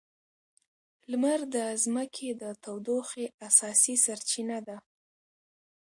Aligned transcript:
لمر 1.11 1.39
د 1.55 1.57
ځمکې 1.83 2.29
د 2.41 2.43
تودوخې 2.63 3.25
اساسي 3.47 3.95
سرچینه 4.05 4.57
ده. 4.67 4.77